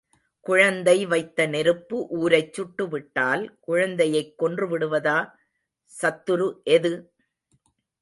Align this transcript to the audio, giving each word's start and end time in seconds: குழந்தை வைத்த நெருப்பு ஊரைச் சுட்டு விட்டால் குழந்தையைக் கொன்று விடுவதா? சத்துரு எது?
குழந்தை 0.45 1.05
வைத்த 1.05 1.45
நெருப்பு 1.47 1.97
ஊரைச் 2.09 2.53
சுட்டு 2.53 2.87
விட்டால் 2.87 3.57
குழந்தையைக் 3.59 4.37
கொன்று 4.37 4.67
விடுவதா? 4.67 5.17
சத்துரு 5.93 6.49
எது? 6.71 6.93